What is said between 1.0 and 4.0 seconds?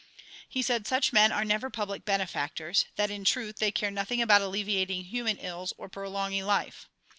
men are never public benefactors, that, in truth, they care